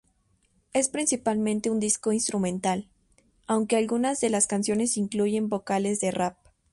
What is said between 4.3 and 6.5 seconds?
las canciones incluyen vocales de rap.